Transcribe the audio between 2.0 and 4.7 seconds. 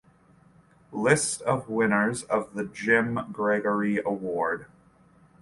of the Jim Gregory Award.